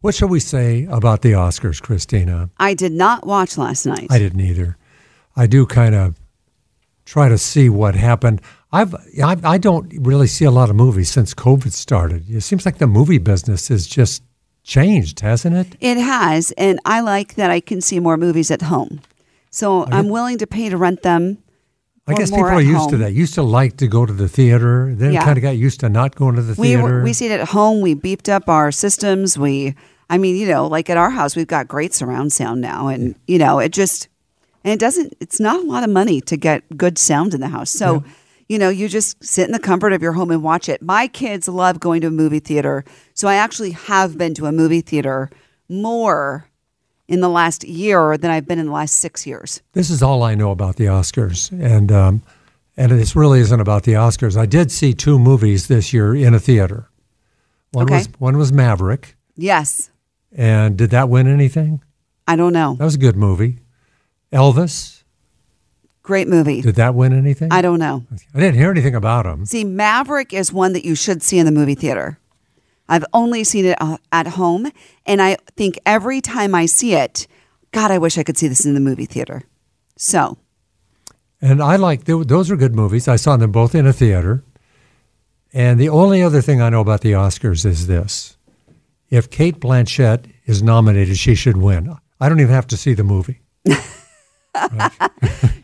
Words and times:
What 0.00 0.14
shall 0.14 0.28
we 0.28 0.40
say 0.40 0.86
about 0.90 1.20
the 1.22 1.32
Oscars, 1.32 1.80
Christina? 1.82 2.48
I 2.58 2.74
did 2.74 2.92
not 2.92 3.26
watch 3.26 3.58
last 3.58 3.84
night. 3.84 4.06
I 4.10 4.18
didn't 4.18 4.40
either. 4.40 4.76
I 5.36 5.46
do 5.46 5.66
kind 5.66 5.94
of 5.94 6.18
try 7.04 7.28
to 7.28 7.36
see 7.36 7.68
what 7.68 7.94
happened. 7.94 8.40
I've, 8.72 8.94
I've 9.22 9.44
I 9.44 9.58
don't 9.58 9.92
really 9.98 10.26
see 10.26 10.44
a 10.44 10.50
lot 10.50 10.70
of 10.70 10.76
movies 10.76 11.10
since 11.10 11.34
COVID 11.34 11.72
started. 11.72 12.30
It 12.30 12.40
seems 12.42 12.64
like 12.64 12.78
the 12.78 12.86
movie 12.86 13.18
business 13.18 13.68
has 13.68 13.86
just 13.86 14.22
changed, 14.62 15.20
hasn't 15.20 15.56
it? 15.56 15.76
It 15.80 15.98
has, 15.98 16.52
and 16.52 16.78
I 16.84 17.00
like 17.00 17.34
that 17.34 17.50
I 17.50 17.60
can 17.60 17.80
see 17.80 18.00
more 18.00 18.16
movies 18.16 18.50
at 18.50 18.62
home. 18.62 19.00
So 19.50 19.84
I'm 19.86 20.08
willing 20.08 20.38
to 20.38 20.46
pay 20.46 20.68
to 20.68 20.76
rent 20.76 21.02
them. 21.02 21.38
I 22.06 22.14
guess 22.14 22.30
people 22.30 22.46
are 22.46 22.60
used 22.60 22.90
to 22.90 22.96
that. 22.98 23.12
Used 23.12 23.34
to 23.34 23.42
like 23.42 23.76
to 23.78 23.86
go 23.88 24.06
to 24.06 24.12
the 24.12 24.28
theater. 24.28 24.92
Then 24.94 25.12
Yeah. 25.12 25.24
kind 25.24 25.36
of 25.36 25.42
got 25.42 25.56
used 25.56 25.80
to 25.80 25.88
not 25.88 26.14
going 26.14 26.36
to 26.36 26.42
the 26.42 26.60
We 26.60 26.68
theater. 26.68 26.82
were- 26.82 27.02
we 27.02 27.12
see 27.12 27.26
it 27.26 27.40
at 27.40 27.48
home. 27.48 27.80
We 27.80 27.94
beefed 27.94 28.28
up 28.28 28.48
our 28.48 28.72
systems. 28.72 29.36
We, 29.38 29.74
I 30.10 30.18
mean, 30.18 30.36
you 30.36 30.46
know, 30.48 30.66
like 30.66 30.90
at 30.90 30.96
our 30.98 31.08
house, 31.10 31.34
we've 31.36 31.46
got 31.46 31.68
great 31.68 31.94
surround 31.94 32.32
sound 32.32 32.60
now, 32.60 32.88
and 32.88 33.14
you 33.26 33.38
know, 33.38 33.58
it 33.60 33.70
just 33.72 34.08
and 34.64 34.72
it 34.74 34.80
doesn't. 34.80 35.14
It's 35.20 35.40
not 35.40 35.62
a 35.62 35.66
lot 35.66 35.84
of 35.84 35.90
money 35.90 36.20
to 36.22 36.36
get 36.36 36.62
good 36.76 36.98
sound 36.98 37.32
in 37.32 37.40
the 37.40 37.48
house. 37.48 37.70
So, 37.70 38.04
you 38.48 38.58
know, 38.58 38.68
you 38.68 38.88
just 38.88 39.24
sit 39.24 39.46
in 39.46 39.52
the 39.52 39.58
comfort 39.60 39.92
of 39.92 40.02
your 40.02 40.12
home 40.12 40.30
and 40.32 40.42
watch 40.42 40.68
it. 40.68 40.82
My 40.82 41.06
kids 41.06 41.46
love 41.48 41.78
going 41.80 42.00
to 42.02 42.08
a 42.08 42.10
movie 42.10 42.40
theater, 42.40 42.84
so 43.14 43.28
I 43.28 43.36
actually 43.36 43.70
have 43.70 44.18
been 44.18 44.34
to 44.34 44.46
a 44.46 44.52
movie 44.52 44.80
theater 44.82 45.30
more 45.68 46.46
in 47.08 47.20
the 47.20 47.28
last 47.28 47.64
year 47.64 48.16
than 48.18 48.30
I've 48.30 48.46
been 48.46 48.58
in 48.58 48.66
the 48.66 48.72
last 48.72 48.96
six 48.96 49.26
years. 49.26 49.62
This 49.72 49.90
is 49.90 50.02
all 50.02 50.22
I 50.22 50.34
know 50.34 50.50
about 50.50 50.76
the 50.76 50.86
Oscars, 50.86 51.50
and 51.52 51.90
um, 51.92 52.22
and 52.76 52.90
this 52.92 53.14
really 53.14 53.40
isn't 53.40 53.60
about 53.60 53.84
the 53.84 53.92
Oscars. 53.92 54.36
I 54.36 54.46
did 54.46 54.72
see 54.72 54.92
two 54.92 55.18
movies 55.18 55.68
this 55.68 55.92
year 55.92 56.14
in 56.14 56.34
a 56.34 56.40
theater. 56.40 56.88
One 57.72 57.84
Okay. 57.84 57.98
was 57.98 58.08
one 58.18 58.36
was 58.36 58.52
Maverick, 58.52 59.14
Yes, 59.36 59.89
and 60.36 60.76
did 60.76 60.90
that 60.90 61.08
win 61.08 61.26
anything? 61.26 61.82
I 62.26 62.36
don't 62.36 62.52
know. 62.52 62.74
That 62.76 62.84
was 62.84 62.94
a 62.94 62.98
good 62.98 63.16
movie. 63.16 63.58
Elvis, 64.32 65.02
Great 66.02 66.28
movie. 66.28 66.60
did 66.62 66.76
that 66.76 66.94
win 66.94 67.12
anything? 67.12 67.48
I 67.52 67.62
don't 67.62 67.78
know. 67.78 68.04
I 68.34 68.38
didn't 68.40 68.54
hear 68.56 68.70
anything 68.70 68.94
about 68.94 69.26
him. 69.26 69.44
See, 69.46 69.64
Maverick 69.64 70.32
is 70.32 70.52
one 70.52 70.72
that 70.72 70.84
you 70.84 70.94
should 70.94 71.22
see 71.22 71.38
in 71.38 71.46
the 71.46 71.52
movie 71.52 71.74
theater. 71.74 72.18
I've 72.88 73.04
only 73.12 73.44
seen 73.44 73.66
it 73.66 73.76
uh, 73.80 73.98
at 74.10 74.26
home, 74.28 74.70
and 75.06 75.22
I 75.22 75.36
think 75.56 75.78
every 75.86 76.20
time 76.20 76.54
I 76.54 76.66
see 76.66 76.94
it, 76.94 77.26
God, 77.72 77.90
I 77.92 77.98
wish 77.98 78.18
I 78.18 78.24
could 78.24 78.36
see 78.36 78.48
this 78.48 78.64
in 78.64 78.74
the 78.74 78.80
movie 78.80 79.06
theater. 79.06 79.44
So, 79.96 80.38
And 81.40 81.62
I 81.62 81.76
like 81.76 82.04
those 82.04 82.50
are 82.50 82.56
good 82.56 82.74
movies. 82.74 83.06
I 83.06 83.16
saw 83.16 83.36
them 83.36 83.52
both 83.52 83.74
in 83.74 83.86
a 83.86 83.92
theater. 83.92 84.42
And 85.52 85.78
the 85.80 85.88
only 85.88 86.22
other 86.22 86.40
thing 86.40 86.60
I 86.60 86.68
know 86.70 86.80
about 86.80 87.00
the 87.02 87.12
Oscars 87.12 87.64
is 87.66 87.86
this: 87.86 88.36
if 89.10 89.28
Cate 89.30 89.60
Blanchett 89.60 90.26
is 90.46 90.62
nominated, 90.62 91.16
she 91.16 91.34
should 91.34 91.56
win. 91.56 91.94
I 92.20 92.28
don't 92.28 92.40
even 92.40 92.54
have 92.54 92.66
to 92.68 92.76
see 92.76 92.94
the 92.94 93.04
movie. 93.04 93.40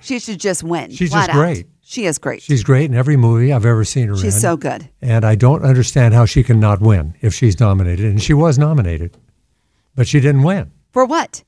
she 0.00 0.18
should 0.18 0.40
just 0.40 0.62
win. 0.62 0.90
She's 0.90 1.10
just 1.10 1.28
out. 1.28 1.34
great. 1.34 1.66
She 1.82 2.06
is 2.06 2.18
great. 2.18 2.42
She's 2.42 2.64
great 2.64 2.90
in 2.90 2.96
every 2.96 3.16
movie 3.16 3.52
I've 3.52 3.64
ever 3.64 3.84
seen 3.84 4.08
her 4.08 4.14
in. 4.14 4.20
She's 4.20 4.40
so 4.40 4.56
good. 4.56 4.88
And 5.00 5.24
I 5.24 5.36
don't 5.36 5.64
understand 5.64 6.14
how 6.14 6.24
she 6.26 6.42
can 6.42 6.58
not 6.58 6.80
win 6.80 7.14
if 7.20 7.32
she's 7.32 7.60
nominated. 7.60 8.06
And 8.06 8.20
she 8.20 8.34
was 8.34 8.58
nominated, 8.58 9.16
but 9.94 10.08
she 10.08 10.18
didn't 10.18 10.42
win. 10.42 10.72
For 10.90 11.04
what? 11.04 11.44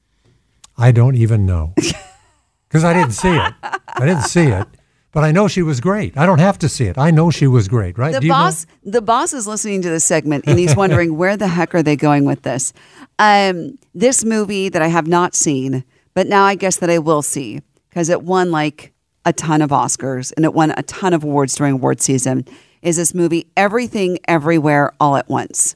I 0.76 0.92
don't 0.92 1.16
even 1.16 1.44
know 1.44 1.74
because 2.68 2.84
I 2.84 2.92
didn't 2.92 3.12
see 3.12 3.34
it. 3.34 3.54
I 3.62 4.06
didn't 4.06 4.22
see 4.22 4.46
it, 4.46 4.68
but 5.12 5.24
I 5.24 5.32
know 5.32 5.48
she 5.48 5.62
was 5.62 5.80
great. 5.80 6.16
I 6.16 6.26
don't 6.26 6.38
have 6.38 6.58
to 6.58 6.68
see 6.68 6.84
it. 6.84 6.98
I 6.98 7.10
know 7.10 7.30
she 7.30 7.46
was 7.46 7.68
great, 7.68 7.96
right? 7.96 8.12
The 8.12 8.22
you 8.22 8.28
know? 8.28 8.34
boss, 8.34 8.66
the 8.84 9.02
boss 9.02 9.32
is 9.32 9.46
listening 9.46 9.82
to 9.82 9.88
this 9.88 10.04
segment 10.04 10.44
and 10.46 10.58
he's 10.58 10.76
wondering 10.82 11.16
where 11.16 11.36
the 11.36 11.48
heck 11.48 11.74
are 11.74 11.82
they 11.82 11.96
going 11.96 12.24
with 12.24 12.42
this? 12.42 12.72
Um, 13.18 13.78
this 13.94 14.24
movie 14.24 14.68
that 14.68 14.82
I 14.82 14.88
have 14.88 15.06
not 15.06 15.34
seen, 15.34 15.84
but 16.14 16.26
now 16.26 16.44
I 16.44 16.54
guess 16.54 16.76
that 16.76 16.90
I 16.90 16.98
will 16.98 17.22
see 17.22 17.60
because 17.88 18.08
it 18.08 18.22
won 18.22 18.50
like 18.50 18.92
a 19.24 19.32
ton 19.32 19.62
of 19.62 19.70
Oscars 19.70 20.32
and 20.36 20.44
it 20.44 20.54
won 20.54 20.72
a 20.76 20.82
ton 20.82 21.14
of 21.14 21.24
awards 21.24 21.54
during 21.54 21.74
award 21.74 22.00
season. 22.00 22.44
Is 22.82 22.96
this 22.96 23.14
movie 23.14 23.46
Everything 23.56 24.18
Everywhere 24.28 24.92
All 25.00 25.16
at 25.16 25.28
Once? 25.28 25.74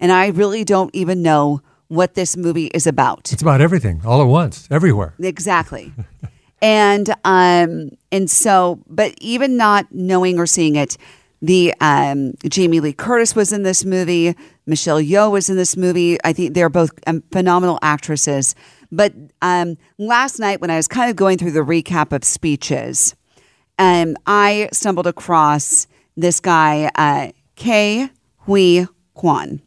And 0.00 0.12
I 0.12 0.28
really 0.28 0.64
don't 0.64 0.90
even 0.94 1.22
know 1.22 1.62
what 1.88 2.14
this 2.14 2.36
movie 2.36 2.66
is 2.68 2.86
about. 2.86 3.32
It's 3.32 3.42
about 3.42 3.60
everything, 3.60 4.02
all 4.04 4.20
at 4.22 4.26
once, 4.26 4.66
everywhere. 4.70 5.14
Exactly. 5.20 5.92
and 6.62 7.12
um 7.24 7.90
and 8.12 8.30
so 8.30 8.80
but 8.86 9.12
even 9.18 9.56
not 9.56 9.86
knowing 9.90 10.38
or 10.38 10.46
seeing 10.46 10.76
it 10.76 10.96
the 11.42 11.74
um 11.80 12.32
Jamie 12.48 12.80
Lee 12.80 12.92
Curtis 12.92 13.34
was 13.34 13.52
in 13.52 13.64
this 13.64 13.84
movie, 13.84 14.34
Michelle 14.64 15.02
Yeoh 15.02 15.30
was 15.32 15.50
in 15.50 15.56
this 15.56 15.76
movie. 15.76 16.16
I 16.22 16.32
think 16.32 16.54
they're 16.54 16.68
both 16.70 16.92
um, 17.08 17.24
phenomenal 17.32 17.80
actresses. 17.82 18.54
But 18.92 19.12
um 19.42 19.76
last 19.98 20.38
night 20.38 20.60
when 20.60 20.70
I 20.70 20.76
was 20.76 20.86
kind 20.88 21.10
of 21.10 21.16
going 21.16 21.38
through 21.38 21.50
the 21.50 21.60
recap 21.60 22.12
of 22.12 22.24
speeches, 22.24 23.16
um 23.78 24.16
I 24.24 24.68
stumbled 24.72 25.08
across 25.08 25.88
this 26.16 26.38
guy 26.38 26.90
uh 26.94 27.32
Ke 27.56 28.10
Huy 28.46 28.86
Quan 29.14 29.60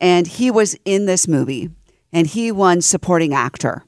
and 0.00 0.26
he 0.26 0.50
was 0.50 0.76
in 0.84 1.06
this 1.06 1.28
movie 1.28 1.70
and 2.12 2.26
he 2.26 2.50
won 2.50 2.80
supporting 2.80 3.32
actor. 3.32 3.84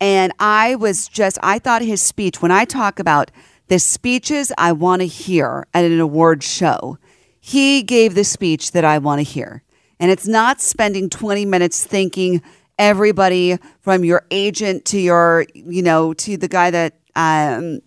And 0.00 0.32
I 0.38 0.76
was 0.76 1.08
just, 1.08 1.38
I 1.42 1.58
thought 1.58 1.82
his 1.82 2.00
speech, 2.00 2.40
when 2.40 2.50
I 2.50 2.64
talk 2.64 2.98
about 2.98 3.30
the 3.66 3.78
speeches 3.78 4.52
I 4.56 4.72
want 4.72 5.02
to 5.02 5.06
hear 5.06 5.66
at 5.74 5.84
an 5.84 6.00
award 6.00 6.42
show, 6.42 6.98
he 7.40 7.82
gave 7.82 8.14
the 8.14 8.24
speech 8.24 8.72
that 8.72 8.84
I 8.84 8.98
want 8.98 9.18
to 9.20 9.22
hear. 9.22 9.62
And 10.00 10.10
it's 10.10 10.26
not 10.26 10.60
spending 10.60 11.10
20 11.10 11.44
minutes 11.44 11.84
thinking 11.84 12.42
everybody 12.78 13.58
from 13.80 14.04
your 14.04 14.24
agent 14.30 14.84
to 14.86 14.98
your, 14.98 15.46
you 15.54 15.82
know, 15.82 16.14
to 16.14 16.36
the 16.36 16.48
guy 16.48 16.70
that 16.70 16.94
um, 17.16 17.80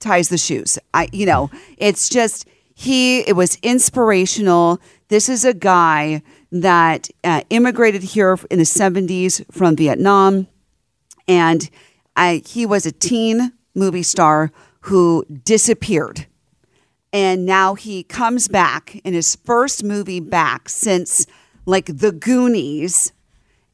ties 0.00 0.28
the 0.28 0.38
shoes. 0.38 0.78
I, 0.92 1.08
you 1.12 1.26
know, 1.26 1.50
it's 1.78 2.08
just 2.08 2.46
he. 2.74 3.20
It 3.20 3.34
was 3.34 3.58
inspirational. 3.62 4.80
This 5.08 5.28
is 5.28 5.44
a 5.44 5.54
guy 5.54 6.22
that 6.52 7.08
uh, 7.24 7.42
immigrated 7.50 8.02
here 8.02 8.38
in 8.50 8.58
the 8.58 8.64
'70s 8.64 9.44
from 9.50 9.76
Vietnam, 9.76 10.46
and 11.28 11.70
I, 12.16 12.42
he 12.44 12.66
was 12.66 12.86
a 12.86 12.92
teen 12.92 13.52
movie 13.74 14.02
star 14.02 14.50
who 14.82 15.24
disappeared. 15.44 16.26
And 17.12 17.46
now 17.46 17.74
he 17.74 18.02
comes 18.02 18.48
back 18.48 18.96
in 19.04 19.14
his 19.14 19.36
first 19.36 19.84
movie 19.84 20.20
back 20.20 20.68
since 20.68 21.26
like 21.64 21.86
The 21.86 22.12
Goonies 22.12 23.12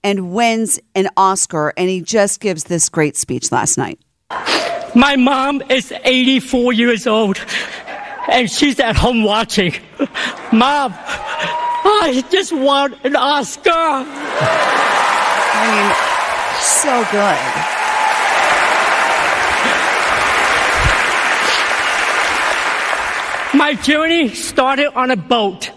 and 0.03 0.33
wins 0.33 0.79
an 0.95 1.09
Oscar. 1.17 1.73
And 1.77 1.89
he 1.89 2.01
just 2.01 2.41
gives 2.41 2.65
this 2.65 2.89
great 2.89 3.17
speech 3.17 3.51
last 3.51 3.79
night. 3.79 3.99
My 4.95 5.17
mom 5.17 5.63
is 5.71 5.93
84 6.05 6.73
years 6.75 7.07
old 7.07 7.39
and 8.29 8.51
she's 8.51 8.79
at 8.79 8.97
home 8.97 9.25
watching. 9.25 9.75
Mom, 10.53 10.95
I 10.97 12.25
just 12.31 12.53
won 12.53 12.95
an 13.05 13.17
Oscar. 13.17 13.71
I 15.57 15.71
mean, 15.73 16.14
so 16.65 17.05
good. 17.11 17.39
My 23.55 23.75
journey 23.75 24.35
started 24.35 24.93
on 24.95 25.11
a 25.11 25.17
boat. 25.17 25.71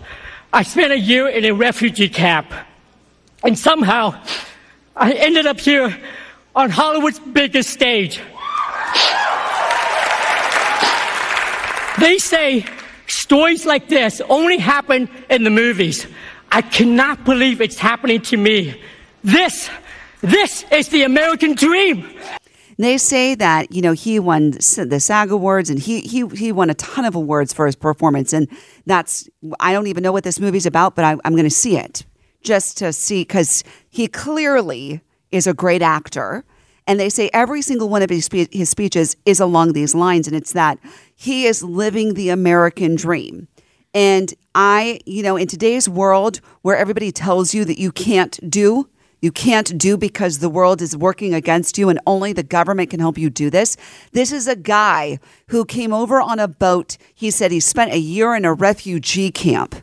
I 0.51 0.63
spent 0.63 0.91
a 0.91 0.99
year 0.99 1.27
in 1.27 1.45
a 1.45 1.51
refugee 1.51 2.09
camp. 2.09 2.51
And 3.43 3.57
somehow, 3.57 4.19
I 4.95 5.13
ended 5.13 5.45
up 5.45 5.59
here 5.59 5.95
on 6.55 6.69
Hollywood's 6.71 7.19
biggest 7.19 7.69
stage. 7.69 8.19
They 11.99 12.17
say 12.17 12.65
stories 13.07 13.65
like 13.65 13.89
this 13.89 14.21
only 14.21 14.57
happen 14.57 15.09
in 15.29 15.43
the 15.43 15.49
movies. 15.49 16.07
I 16.51 16.61
cannot 16.61 17.25
believe 17.25 17.61
it's 17.61 17.77
happening 17.77 18.21
to 18.21 18.37
me. 18.37 18.81
This, 19.23 19.69
this 20.21 20.65
is 20.71 20.89
the 20.89 21.03
American 21.03 21.53
dream. 21.53 22.09
They 22.77 22.97
say 22.97 23.33
that 23.35 23.71
you 23.71 23.81
know 23.81 23.93
he 23.93 24.19
won 24.19 24.51
the 24.51 24.99
SAG 24.99 25.31
awards 25.31 25.69
and 25.69 25.79
he 25.79 26.01
he 26.01 26.27
he 26.27 26.51
won 26.51 26.69
a 26.69 26.75
ton 26.75 27.05
of 27.05 27.15
awards 27.15 27.53
for 27.53 27.65
his 27.65 27.75
performance, 27.75 28.33
and 28.33 28.47
that's 28.85 29.27
I 29.59 29.73
don't 29.73 29.87
even 29.87 30.03
know 30.03 30.11
what 30.11 30.23
this 30.23 30.39
movie's 30.39 30.65
about, 30.65 30.95
but 30.95 31.03
I, 31.03 31.17
I'm 31.25 31.33
going 31.33 31.43
to 31.43 31.49
see 31.49 31.77
it 31.77 32.05
just 32.43 32.77
to 32.77 32.93
see 32.93 33.21
because 33.21 33.63
he 33.89 34.07
clearly 34.07 35.01
is 35.31 35.47
a 35.47 35.53
great 35.53 35.81
actor. 35.81 36.45
And 36.89 36.97
they 36.99 37.09
say 37.09 37.29
every 37.33 37.61
single 37.61 37.89
one 37.89 38.01
of 38.01 38.09
his, 38.09 38.25
spe- 38.25 38.53
his 38.53 38.69
speeches 38.69 39.17
is 39.25 39.41
along 39.41 39.73
these 39.73 39.93
lines, 39.93 40.25
and 40.25 40.35
it's 40.35 40.53
that 40.53 40.79
he 41.15 41.45
is 41.45 41.61
living 41.61 42.13
the 42.13 42.29
American 42.29 42.95
dream. 42.95 43.49
And 43.93 44.33
I, 44.55 45.01
you 45.05 45.21
know, 45.21 45.35
in 45.35 45.47
today's 45.47 45.89
world 45.89 46.39
where 46.61 46.77
everybody 46.77 47.11
tells 47.11 47.53
you 47.53 47.65
that 47.65 47.77
you 47.77 47.91
can't 47.91 48.39
do, 48.49 48.87
you 49.19 49.31
can't 49.31 49.77
do 49.77 49.97
because 49.97 50.39
the 50.39 50.49
world 50.49 50.81
is 50.81 50.95
working 50.95 51.33
against 51.33 51.77
you 51.77 51.89
and 51.89 51.99
only 52.05 52.33
the 52.33 52.43
government 52.43 52.91
can 52.91 52.99
help 52.99 53.17
you 53.17 53.29
do 53.29 53.49
this. 53.49 53.75
This 54.11 54.31
is 54.31 54.47
a 54.47 54.55
guy 54.55 55.19
who 55.47 55.65
came 55.65 55.91
over 55.91 56.21
on 56.21 56.39
a 56.39 56.47
boat. 56.47 56.97
He 57.15 57.31
said 57.31 57.51
he 57.51 57.59
spent 57.59 57.91
a 57.91 57.99
year 57.99 58.35
in 58.35 58.45
a 58.45 58.53
refugee 58.53 59.31
camp. 59.31 59.75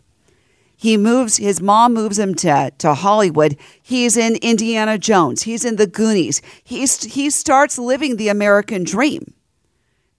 He 0.76 0.96
moves, 0.96 1.38
his 1.38 1.60
mom 1.60 1.94
moves 1.94 2.18
him 2.18 2.34
to, 2.36 2.70
to 2.78 2.94
Hollywood. 2.94 3.56
He's 3.82 4.16
in 4.16 4.36
Indiana 4.36 4.98
Jones. 4.98 5.44
He's 5.44 5.64
in 5.64 5.76
the 5.76 5.86
Goonies. 5.86 6.42
He's, 6.62 7.02
he 7.02 7.30
starts 7.30 7.78
living 7.78 8.16
the 8.16 8.28
American 8.28 8.84
dream. 8.84 9.34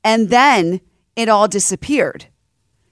And 0.03 0.29
then 0.29 0.81
it 1.15 1.29
all 1.29 1.47
disappeared. 1.47 2.25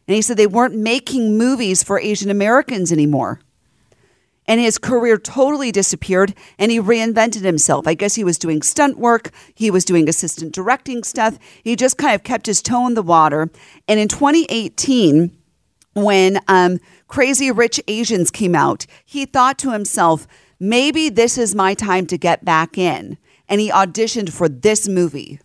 And 0.08 0.16
he 0.16 0.22
said 0.22 0.38
they 0.38 0.48
weren't 0.48 0.76
making 0.76 1.38
movies 1.38 1.84
for 1.84 2.00
Asian 2.00 2.30
Americans 2.30 2.92
anymore. 2.92 3.40
And 4.48 4.60
his 4.60 4.78
career 4.78 5.18
totally 5.18 5.72
disappeared 5.72 6.34
and 6.60 6.72
he 6.72 6.80
reinvented 6.80 7.44
himself. 7.44 7.88
I 7.88 7.94
guess 7.94 8.16
he 8.16 8.24
was 8.24 8.38
doing 8.38 8.62
stunt 8.62 8.98
work, 8.98 9.32
he 9.56 9.72
was 9.72 9.86
doing 9.86 10.10
assistant 10.10 10.54
directing 10.54 11.04
stuff. 11.04 11.40
He 11.64 11.76
just 11.76 11.98
kind 11.98 12.14
of 12.14 12.24
kept 12.24 12.46
his 12.46 12.62
toe 12.62 12.86
in 12.88 12.94
the 12.94 13.02
water. 13.02 13.50
And 13.88 14.00
in 14.00 14.08
2018, 14.08 15.36
when 15.94 16.40
um, 16.48 16.80
Crazy 17.08 17.52
Rich 17.52 17.80
Asians 17.88 18.32
came 18.32 18.56
out, 18.56 18.86
he 19.06 19.26
thought 19.26 19.58
to 19.60 19.72
himself, 19.72 20.28
maybe 20.60 21.10
this 21.10 21.38
is 21.38 21.56
my 21.56 21.74
time 21.74 22.06
to 22.08 22.18
get 22.18 22.44
back 22.44 22.78
in. 22.78 23.18
And 23.48 23.62
he 23.62 23.70
auditioned 23.70 24.32
for 24.32 24.50
this 24.50 24.88
movie. 24.88 25.40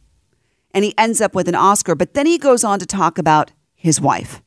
And 0.72 0.84
he 0.84 0.94
ends 0.96 1.20
up 1.20 1.34
with 1.34 1.48
an 1.48 1.54
Oscar. 1.54 1.94
But 1.94 2.14
then 2.14 2.26
he 2.26 2.38
goes 2.38 2.64
on 2.64 2.78
to 2.78 2.86
talk 2.86 3.18
about 3.18 3.52
his 3.74 4.00
wife. 4.00 4.42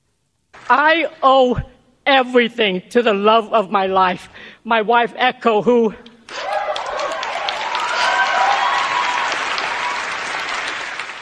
I 0.69 1.09
owe 1.21 1.62
everything 2.06 2.81
to 2.89 3.01
the 3.01 3.13
love 3.13 3.51
of 3.53 3.71
my 3.71 3.88
life, 3.88 4.30
my 4.63 4.81
wife 4.81 5.13
Echo, 5.15 5.62
who 5.62 5.94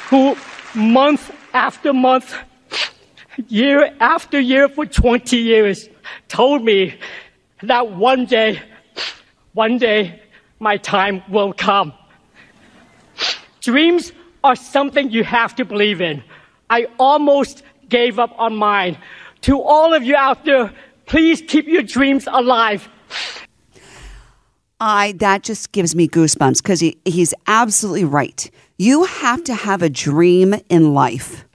who 0.10 0.36
month 0.74 1.32
after 1.54 1.94
month, 1.94 2.36
year 3.48 3.94
after 4.00 4.40
year 4.40 4.68
for 4.68 4.86
20 4.86 5.38
years 5.38 5.88
told 6.28 6.64
me 6.64 6.98
that 7.64 7.92
one 7.92 8.26
day, 8.26 8.62
one 9.54 9.78
day 9.78 10.22
my 10.60 10.78
time 10.78 11.22
will 11.30 11.54
come. 11.54 11.94
Dreams 13.62 14.12
are 14.44 14.56
something 14.56 15.12
you 15.12 15.24
have 15.24 15.56
to 15.56 15.66
believe 15.66 16.02
in. 16.02 16.24
I 16.70 16.88
almost 16.98 17.64
gave 17.90 18.20
up 18.20 18.34
on 18.38 18.56
mine 18.56 18.98
to 19.50 19.60
all 19.60 19.96
of 19.96 20.04
you 20.04 20.16
out 20.16 20.46
there, 20.46 20.72
please 21.08 21.42
keep 21.42 21.66
your 21.66 21.82
dreams 21.82 22.28
alive. 22.32 22.88
I 24.80 25.14
that 25.14 25.42
just 25.42 25.72
gives 25.72 25.96
me 25.96 26.08
goosebumps 26.08 26.62
because 26.62 26.80
he, 26.80 27.00
he's 27.04 27.34
absolutely 27.48 28.06
right. 28.06 28.50
You 28.78 29.06
have 29.06 29.44
to 29.46 29.56
have 29.56 29.82
a 29.82 29.90
dream 29.90 30.54
in 30.70 30.94
life. 30.94 31.46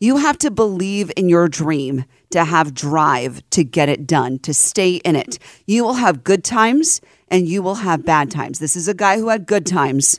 You 0.00 0.16
have 0.16 0.38
to 0.38 0.50
believe 0.50 1.12
in 1.18 1.28
your 1.28 1.48
dream 1.48 2.06
to 2.30 2.46
have 2.46 2.72
drive 2.72 3.42
to 3.50 3.62
get 3.62 3.90
it 3.90 4.06
done, 4.06 4.38
to 4.38 4.54
stay 4.54 4.94
in 4.96 5.14
it. 5.14 5.38
You 5.66 5.84
will 5.84 5.94
have 5.94 6.24
good 6.24 6.42
times 6.44 7.02
and 7.28 7.46
you 7.46 7.62
will 7.62 7.74
have 7.74 8.06
bad 8.06 8.30
times. 8.30 8.58
This 8.58 8.74
is 8.74 8.88
a 8.88 8.94
guy 8.94 9.18
who 9.18 9.28
had 9.28 9.44
good 9.44 9.66
times 9.66 10.18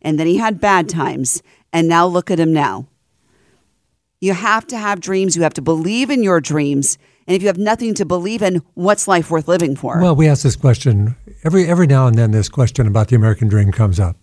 and 0.00 0.18
then 0.18 0.26
he 0.26 0.38
had 0.38 0.58
bad 0.58 0.88
times. 0.88 1.42
And 1.70 1.86
now 1.86 2.06
look 2.06 2.30
at 2.30 2.40
him 2.40 2.54
now. 2.54 2.88
You 4.20 4.32
have 4.32 4.66
to 4.68 4.78
have 4.78 5.00
dreams. 5.00 5.36
You 5.36 5.42
have 5.42 5.54
to 5.54 5.62
believe 5.62 6.10
in 6.10 6.22
your 6.22 6.40
dreams. 6.40 6.98
And 7.26 7.34
if 7.34 7.42
you 7.42 7.48
have 7.48 7.58
nothing 7.58 7.94
to 7.94 8.04
believe 8.04 8.40
in, 8.40 8.62
what's 8.74 9.08
life 9.08 9.30
worth 9.30 9.48
living 9.48 9.76
for? 9.76 10.00
Well, 10.00 10.14
we 10.14 10.28
ask 10.28 10.42
this 10.42 10.56
question 10.56 11.16
every 11.44 11.66
every 11.66 11.86
now 11.86 12.06
and 12.06 12.16
then. 12.16 12.30
This 12.30 12.48
question 12.48 12.86
about 12.86 13.08
the 13.08 13.16
American 13.16 13.48
dream 13.48 13.72
comes 13.72 13.98
up: 13.98 14.16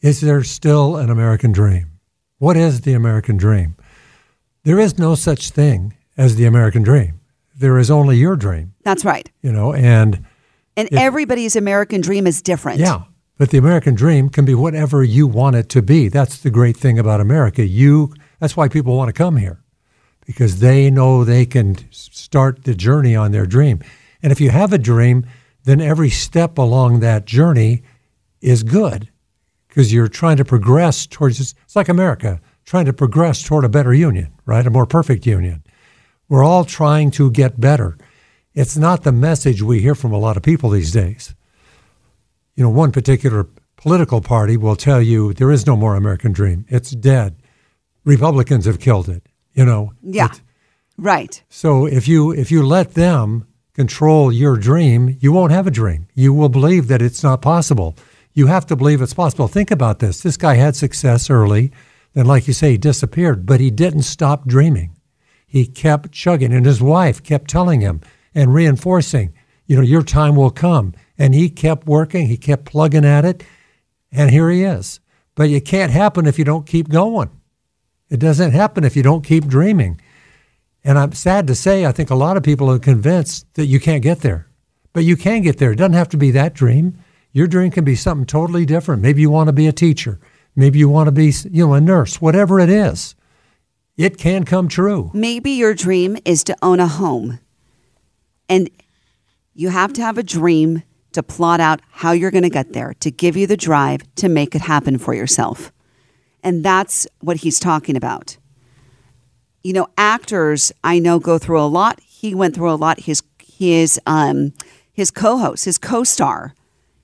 Is 0.00 0.20
there 0.20 0.42
still 0.42 0.96
an 0.96 1.08
American 1.08 1.52
dream? 1.52 1.92
What 2.38 2.56
is 2.56 2.80
the 2.80 2.94
American 2.94 3.36
dream? 3.36 3.76
There 4.64 4.78
is 4.78 4.98
no 4.98 5.14
such 5.14 5.50
thing 5.50 5.94
as 6.16 6.36
the 6.36 6.44
American 6.44 6.82
dream. 6.82 7.20
There 7.56 7.78
is 7.78 7.90
only 7.90 8.16
your 8.16 8.36
dream. 8.36 8.74
That's 8.82 9.04
right. 9.04 9.30
You 9.42 9.52
know, 9.52 9.72
and 9.72 10.26
and 10.76 10.88
it, 10.88 10.94
everybody's 10.94 11.54
American 11.54 12.00
dream 12.00 12.26
is 12.26 12.42
different. 12.42 12.80
Yeah, 12.80 13.02
but 13.38 13.50
the 13.50 13.58
American 13.58 13.94
dream 13.94 14.28
can 14.28 14.44
be 14.44 14.54
whatever 14.54 15.04
you 15.04 15.26
want 15.28 15.56
it 15.56 15.68
to 15.70 15.82
be. 15.82 16.08
That's 16.08 16.38
the 16.38 16.50
great 16.50 16.76
thing 16.76 16.98
about 16.98 17.20
America. 17.20 17.64
You 17.64 18.12
that's 18.42 18.56
why 18.56 18.68
people 18.68 18.96
want 18.96 19.08
to 19.08 19.12
come 19.12 19.36
here 19.36 19.62
because 20.26 20.58
they 20.58 20.90
know 20.90 21.22
they 21.22 21.46
can 21.46 21.76
start 21.92 22.64
the 22.64 22.74
journey 22.74 23.14
on 23.14 23.30
their 23.30 23.46
dream. 23.46 23.80
And 24.20 24.32
if 24.32 24.40
you 24.40 24.50
have 24.50 24.72
a 24.72 24.78
dream, 24.78 25.24
then 25.64 25.80
every 25.80 26.10
step 26.10 26.58
along 26.58 27.00
that 27.00 27.24
journey 27.24 27.84
is 28.40 28.64
good 28.64 29.08
because 29.68 29.92
you're 29.92 30.08
trying 30.08 30.38
to 30.38 30.44
progress 30.44 31.06
towards 31.06 31.40
it's 31.40 31.76
like 31.76 31.88
America 31.88 32.40
trying 32.64 32.86
to 32.86 32.92
progress 32.92 33.44
toward 33.44 33.64
a 33.64 33.68
better 33.68 33.94
union, 33.94 34.32
right? 34.44 34.66
A 34.66 34.70
more 34.70 34.86
perfect 34.86 35.24
union. 35.24 35.62
We're 36.28 36.44
all 36.44 36.64
trying 36.64 37.12
to 37.12 37.30
get 37.30 37.60
better. 37.60 37.96
It's 38.54 38.76
not 38.76 39.04
the 39.04 39.12
message 39.12 39.62
we 39.62 39.80
hear 39.80 39.94
from 39.94 40.12
a 40.12 40.18
lot 40.18 40.36
of 40.36 40.42
people 40.42 40.70
these 40.70 40.92
days. 40.92 41.34
You 42.56 42.64
know, 42.64 42.70
one 42.70 42.90
particular 42.90 43.46
political 43.76 44.20
party 44.20 44.56
will 44.56 44.76
tell 44.76 45.00
you 45.00 45.32
there 45.32 45.50
is 45.50 45.66
no 45.66 45.76
more 45.76 45.96
American 45.96 46.32
dream. 46.32 46.66
It's 46.68 46.90
dead. 46.90 47.36
Republicans 48.04 48.66
have 48.66 48.80
killed 48.80 49.08
it. 49.08 49.22
You 49.54 49.64
know. 49.64 49.92
Yeah. 50.02 50.32
It, 50.32 50.40
right. 50.96 51.42
So 51.48 51.86
if 51.86 52.08
you 52.08 52.32
if 52.32 52.50
you 52.50 52.64
let 52.64 52.94
them 52.94 53.46
control 53.74 54.32
your 54.32 54.56
dream, 54.56 55.16
you 55.20 55.32
won't 55.32 55.52
have 55.52 55.66
a 55.66 55.70
dream. 55.70 56.06
You 56.14 56.32
will 56.32 56.48
believe 56.48 56.88
that 56.88 57.02
it's 57.02 57.22
not 57.22 57.42
possible. 57.42 57.96
You 58.34 58.46
have 58.46 58.66
to 58.66 58.76
believe 58.76 59.02
it's 59.02 59.14
possible. 59.14 59.48
Think 59.48 59.70
about 59.70 59.98
this. 59.98 60.22
This 60.22 60.36
guy 60.36 60.54
had 60.54 60.74
success 60.74 61.28
early, 61.28 61.72
then, 62.14 62.26
like 62.26 62.46
you 62.46 62.52
say, 62.52 62.72
he 62.72 62.78
disappeared, 62.78 63.46
but 63.46 63.60
he 63.60 63.70
didn't 63.70 64.02
stop 64.02 64.46
dreaming. 64.46 64.96
He 65.46 65.66
kept 65.66 66.12
chugging, 66.12 66.52
and 66.52 66.66
his 66.66 66.82
wife 66.82 67.22
kept 67.22 67.50
telling 67.50 67.80
him 67.80 68.00
and 68.34 68.54
reinforcing, 68.54 69.34
you 69.66 69.76
know, 69.76 69.82
your 69.82 70.02
time 70.02 70.36
will 70.36 70.50
come. 70.50 70.94
And 71.18 71.34
he 71.34 71.50
kept 71.50 71.86
working, 71.86 72.26
he 72.26 72.36
kept 72.36 72.64
plugging 72.64 73.04
at 73.04 73.24
it, 73.24 73.44
and 74.10 74.30
here 74.30 74.50
he 74.50 74.64
is. 74.64 75.00
But 75.34 75.50
it 75.50 75.64
can't 75.64 75.92
happen 75.92 76.26
if 76.26 76.38
you 76.38 76.44
don't 76.44 76.66
keep 76.66 76.88
going. 76.88 77.30
It 78.12 78.20
doesn't 78.20 78.52
happen 78.52 78.84
if 78.84 78.94
you 78.94 79.02
don't 79.02 79.24
keep 79.24 79.46
dreaming. 79.46 79.98
And 80.84 80.98
I'm 80.98 81.12
sad 81.12 81.46
to 81.46 81.54
say, 81.54 81.86
I 81.86 81.92
think 81.92 82.10
a 82.10 82.14
lot 82.14 82.36
of 82.36 82.42
people 82.42 82.70
are 82.70 82.78
convinced 82.78 83.46
that 83.54 83.64
you 83.64 83.80
can't 83.80 84.02
get 84.02 84.20
there. 84.20 84.48
But 84.92 85.04
you 85.04 85.16
can 85.16 85.40
get 85.40 85.56
there. 85.56 85.72
It 85.72 85.76
doesn't 85.76 85.94
have 85.94 86.10
to 86.10 86.18
be 86.18 86.30
that 86.32 86.52
dream. 86.52 86.98
Your 87.32 87.46
dream 87.46 87.70
can 87.70 87.84
be 87.84 87.96
something 87.96 88.26
totally 88.26 88.66
different. 88.66 89.00
Maybe 89.00 89.22
you 89.22 89.30
want 89.30 89.48
to 89.48 89.54
be 89.54 89.66
a 89.66 89.72
teacher. 89.72 90.20
Maybe 90.54 90.78
you 90.78 90.90
want 90.90 91.06
to 91.06 91.12
be, 91.12 91.32
you 91.50 91.66
know, 91.66 91.72
a 91.72 91.80
nurse, 91.80 92.20
whatever 92.20 92.60
it 92.60 92.68
is. 92.68 93.14
It 93.96 94.18
can 94.18 94.44
come 94.44 94.68
true. 94.68 95.10
Maybe 95.14 95.52
your 95.52 95.72
dream 95.72 96.18
is 96.26 96.44
to 96.44 96.56
own 96.60 96.80
a 96.80 96.88
home. 96.88 97.38
And 98.46 98.68
you 99.54 99.70
have 99.70 99.94
to 99.94 100.02
have 100.02 100.18
a 100.18 100.22
dream 100.22 100.82
to 101.12 101.22
plot 101.22 101.60
out 101.60 101.80
how 101.90 102.12
you're 102.12 102.30
going 102.30 102.42
to 102.42 102.50
get 102.50 102.74
there, 102.74 102.92
to 103.00 103.10
give 103.10 103.38
you 103.38 103.46
the 103.46 103.56
drive 103.56 104.02
to 104.16 104.28
make 104.28 104.54
it 104.54 104.60
happen 104.60 104.98
for 104.98 105.14
yourself. 105.14 105.72
And 106.42 106.64
that's 106.64 107.06
what 107.20 107.38
he's 107.38 107.58
talking 107.58 107.96
about. 107.96 108.36
You 109.62 109.72
know, 109.72 109.86
actors 109.96 110.72
I 110.82 110.98
know 110.98 111.18
go 111.18 111.38
through 111.38 111.60
a 111.60 111.66
lot. 111.66 112.00
He 112.00 112.34
went 112.34 112.54
through 112.54 112.70
a 112.70 112.74
lot. 112.74 113.00
His 113.00 113.22
his 113.38 114.00
um 114.06 114.52
his 114.92 115.10
co-host, 115.10 115.64
his 115.64 115.78
co-star, 115.78 116.54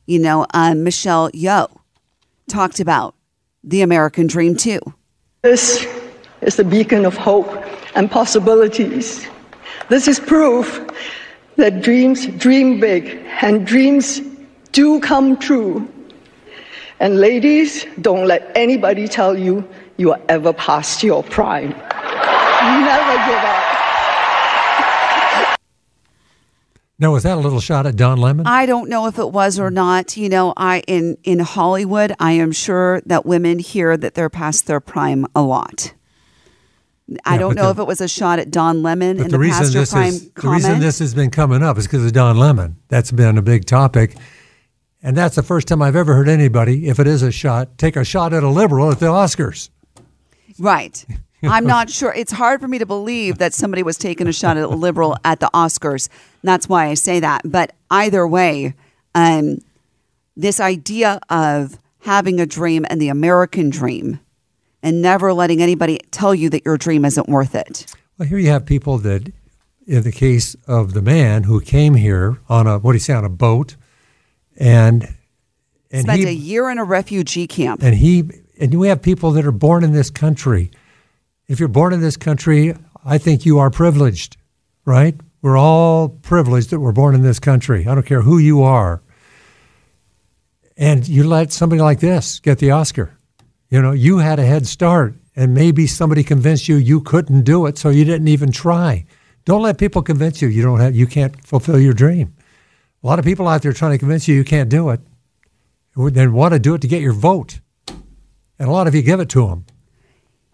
you 0.07 0.19
know, 0.19 0.47
um, 0.53 0.83
Michelle 0.83 1.31
Yeoh, 1.31 1.71
talked 2.49 2.81
about 2.81 3.15
the 3.63 3.83
American 3.83 4.27
dream 4.27 4.57
too. 4.57 4.81
This 5.43 5.87
is 6.43 6.57
the 6.57 6.65
beacon 6.65 7.07
of 7.07 7.17
hope 7.17 7.49
and 7.95 8.11
possibilities. 8.11 9.27
This 9.89 10.09
is 10.09 10.19
proof 10.21 10.85
that 11.57 11.81
dreams 11.81 12.27
dream 12.39 12.81
big 12.81 13.25
and 13.41 13.67
dreams 13.67 14.21
do 14.73 15.01
come 15.01 15.37
true. 15.37 15.89
And 17.01 17.21
ladies, 17.21 17.87
don't 18.01 18.27
let 18.27 18.51
anybody 18.57 19.07
tell 19.07 19.39
you 19.39 19.67
you 19.99 20.13
are 20.13 20.21
ever 20.29 20.53
past 20.53 21.03
your 21.03 21.23
prime. 21.23 21.71
Never 21.71 23.15
give 23.27 23.45
up. 23.45 23.65
Now, 27.01 27.13
was 27.13 27.23
that 27.23 27.39
a 27.39 27.41
little 27.41 27.61
shot 27.61 27.87
at 27.87 27.95
Don 27.95 28.19
Lemon? 28.19 28.45
I 28.49 28.67
don't 28.67 28.89
know 28.89 29.07
if 29.07 29.21
it 29.21 29.31
was 29.31 29.61
or 29.61 29.71
not. 29.71 30.17
You 30.17 30.29
know, 30.29 30.53
I 30.57 30.81
in 30.89 31.17
in 31.23 31.39
Hollywood, 31.39 32.13
I 32.19 32.33
am 32.33 32.51
sure 32.51 33.01
that 33.07 33.25
women 33.25 33.61
hear 33.61 33.97
that 33.97 34.15
they're 34.15 34.29
past 34.29 34.67
their 34.67 34.81
prime 34.81 35.25
a 35.37 35.43
lot. 35.43 35.93
I 37.25 37.35
Yeah, 37.35 37.39
don't 37.39 37.55
know 37.55 37.67
the- 37.67 37.71
if 37.71 37.79
it 37.79 37.87
was 37.87 38.01
a 38.01 38.09
shot 38.09 38.41
at 38.41 38.51
Don 38.51 38.83
Lemon 38.83 39.17
But 39.19 39.27
in 39.27 39.31
the 39.31 39.37
the, 39.37 39.39
reason 39.39 39.59
past 39.63 39.73
your 39.75 39.83
this 39.83 39.93
prime 39.93 40.09
is 40.09 40.29
the 40.31 40.49
reason 40.49 40.81
this 40.81 40.99
has 40.99 41.15
been 41.15 41.31
coming 41.31 41.63
up 41.63 41.79
is 41.79 41.87
because 41.87 42.05
of 42.05 42.13
Don 42.13 42.37
Lemon. 42.37 42.75
That's 42.89 43.13
been 43.13 43.39
a 43.39 43.43
big 43.43 43.65
topic, 43.65 44.17
and 45.03 45.17
that's 45.17 45.37
the 45.37 45.43
first 45.43 45.69
time 45.69 45.81
I've 45.83 45.97
ever 45.97 46.15
heard 46.15 46.29
anybody, 46.29 46.89
if 46.89 46.99
it 46.99 47.07
is 47.07 47.23
a 47.23 47.31
shot, 47.31 47.79
take 47.79 47.97
a 47.97 48.05
shot 48.05 48.33
at 48.33 48.43
a 48.43 48.49
liberal 48.49 48.91
at 48.91 48.99
the 48.99 49.07
Oscars. 49.07 49.71
Right. 50.59 51.05
I'm 51.43 51.67
not 51.67 51.89
sure. 51.89 52.13
It's 52.15 52.33
hard 52.33 52.61
for 52.61 52.67
me 52.67 52.79
to 52.79 52.87
believe 52.87 53.39
that 53.39 53.55
somebody 53.55 53.85
was 53.85 53.97
taking 53.97 54.27
a 54.27 54.33
shot 54.33 54.57
at 54.57 54.65
a 54.65 54.69
liberal 54.69 55.17
at 55.25 55.39
the 55.39 55.49
Oscars. 55.55 56.09
That's 56.43 56.69
why 56.69 56.87
I 56.87 56.95
say 56.95 57.21
that. 57.21 57.43
But 57.45 57.75
either 57.91 58.27
way, 58.27 58.75
um, 59.15 59.59
this 60.37 60.59
idea 60.59 61.21
of 61.31 61.79
having 62.01 62.41
a 62.41 62.47
dream 62.47 62.85
and 62.91 63.01
the 63.01 63.09
American 63.09 63.71
dream 63.71 64.19
and 64.83 65.03
never 65.03 65.33
letting 65.33 65.61
anybody 65.63 65.99
tell 66.11 66.35
you 66.35 66.51
that 66.51 66.65
your 66.65 66.77
dream 66.77 67.05
isn't 67.05 67.29
worth 67.29 67.55
it. 67.55 67.87
Well, 68.17 68.29
here 68.29 68.39
you 68.39 68.49
have 68.51 68.67
people 68.67 68.99
that, 68.99 69.33
in 69.87 70.03
the 70.03 70.13
case 70.13 70.57
of 70.67 70.93
the 70.93 71.03
man 71.03 71.45
who 71.45 71.61
came 71.61 71.95
here 71.95 72.39
on 72.49 72.67
a 72.67 72.79
what 72.79 72.93
do 72.93 72.97
you 72.97 73.01
say 73.01 73.13
on 73.13 73.25
a 73.25 73.29
boat, 73.29 73.77
and 74.59 75.15
and 75.91 76.03
Spent 76.03 76.19
he 76.19 76.27
a 76.27 76.31
year 76.31 76.69
in 76.69 76.77
a 76.77 76.85
refugee 76.85 77.47
camp. 77.47 77.83
and 77.83 77.95
he 77.95 78.25
and 78.61 78.75
we 78.75 78.89
have 78.89 79.01
people 79.01 79.31
that 79.33 79.47
are 79.47 79.53
born 79.53 79.85
in 79.85 79.93
this 79.93 80.11
country. 80.11 80.71
If 81.47 81.59
you're 81.61 81.69
born 81.69 81.95
in 81.95 82.01
this 82.01 82.17
country, 82.19 82.75
I 83.05 83.17
think 83.17 83.47
you 83.47 83.59
are 83.59 83.71
privileged, 83.71 84.37
right? 84.85 85.15
We're 85.41 85.57
all 85.57 86.09
privileged 86.09 86.71
that 86.71 86.81
we're 86.81 86.93
born 86.93 87.15
in 87.15 87.23
this 87.23 87.39
country. 87.39 87.87
I 87.87 87.95
don't 87.95 88.05
care 88.05 88.21
who 88.23 88.37
you 88.39 88.63
are. 88.63 89.01
And 90.77 91.09
you 91.09 91.25
let 91.25 91.53
somebody 91.53 91.81
like 91.81 92.01
this 92.01 92.41
get 92.41 92.59
the 92.59 92.73
Oscar. 92.73 93.17
You 93.71 93.81
know, 93.81 93.93
you 93.93 94.19
had 94.19 94.39
a 94.39 94.45
head 94.45 94.67
start, 94.67 95.15
and 95.37 95.55
maybe 95.55 95.87
somebody 95.87 96.23
convinced 96.23 96.69
you 96.69 96.77
you 96.77 97.01
couldn't 97.01 97.43
do 97.43 97.67
it, 97.67 97.79
so 97.79 97.89
you 97.89 98.05
didn't 98.05 98.29
even 98.29 98.53
try. 98.53 99.07
Don't 99.45 99.63
let 99.63 99.79
people 99.79 100.03
convince 100.03 100.43
you 100.43 100.49
you 100.49 100.63
don't 100.63 100.81
have 100.81 100.95
you 100.95 101.07
can't 101.07 101.35
fulfill 101.47 101.79
your 101.79 101.95
dream. 101.95 102.35
A 103.03 103.07
lot 103.07 103.19
of 103.19 103.25
people 103.25 103.47
out 103.47 103.63
there 103.63 103.73
trying 103.73 103.93
to 103.93 103.99
convince 103.99 104.27
you 104.29 104.35
you 104.35 104.45
can't 104.45 104.69
do 104.69 104.91
it. 104.91 105.01
They 105.97 106.27
want 106.27 106.53
to 106.55 106.59
do 106.59 106.75
it 106.75 106.81
to 106.83 106.89
get 106.89 107.01
your 107.03 107.13
vote. 107.13 107.61
And 107.89 108.69
a 108.69 108.73
lot 108.73 108.87
of 108.87 108.95
you 108.95 109.03
give 109.03 109.21
it 109.21 109.29
to 109.31 109.47
them. 109.47 109.67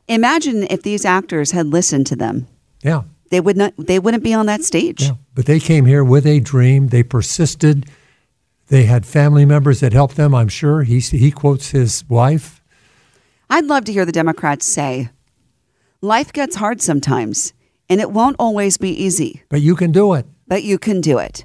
Imagine 0.09 0.65
if 0.65 0.83
these 0.83 1.05
actors 1.05 1.53
had 1.53 1.67
listened 1.67 2.07
to 2.09 2.17
them. 2.17 2.47
Yeah. 2.83 3.03
They 3.31 3.41
would 3.41 3.57
not 3.57 3.73
they 3.79 3.99
wouldn't 3.99 4.23
be 4.23 4.35
on 4.35 4.47
that 4.47 4.63
stage. 4.63 5.03
Yeah. 5.03 5.13
But 5.35 5.47
they 5.47 5.59
came 5.59 5.87
here 5.87 6.05
with 6.05 6.27
a 6.27 6.41
dream. 6.41 6.89
They 6.89 7.03
persisted. 7.03 7.87
They 8.69 8.85
had 8.85 9.05
family 9.07 9.45
members 9.45 9.81
that 9.81 9.93
helped 9.93 10.17
them, 10.17 10.35
I'm 10.35 10.49
sure. 10.49 10.83
He, 10.83 10.99
he 11.01 11.31
quotes 11.31 11.71
his 11.71 12.05
wife. 12.09 12.63
I'd 13.51 13.67
love 13.67 13.85
to 13.87 13.93
hear 13.93 14.07
the 14.07 14.13
Democrats 14.13 14.67
say, 14.67 15.11
life 16.01 16.33
gets 16.33 16.57
hard 16.57 16.81
sometimes, 16.81 17.53
and 17.91 18.01
it 18.01 18.11
won't 18.11 18.37
always 18.39 18.79
be 18.79 18.89
easy, 18.91 19.43
But 19.51 19.61
you 19.61 19.77
can 19.77 19.93
do 19.93 20.15
it. 20.15 20.25
but 20.49 20.63
you 20.63 20.79
can 20.79 21.03
do 21.03 21.19
it. 21.19 21.45